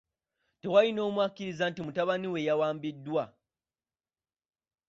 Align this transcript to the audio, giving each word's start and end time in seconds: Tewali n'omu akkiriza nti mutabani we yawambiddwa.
Tewali 0.61 0.89
n'omu 0.93 1.19
akkiriza 1.27 1.65
nti 1.67 1.79
mutabani 1.85 2.27
we 2.33 2.45
yawambiddwa. 2.47 3.23